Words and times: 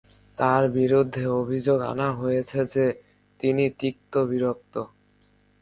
তার 0.37 0.63
বিরুদ্ধে 0.69 1.23
অভিযোগ 1.41 1.77
আনা 1.81 2.09
হয়েছে 2.11 2.59
যে, 2.65 2.85
তিনি 3.39 3.63
তিক্তবিরক্ত। 3.79 4.75